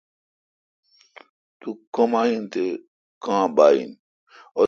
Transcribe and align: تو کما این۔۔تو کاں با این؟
تو 1.59 1.69
کما 1.93 2.21
این۔۔تو 2.31 2.61
کاں 3.23 3.45
با 3.55 3.65
این؟ 3.75 3.91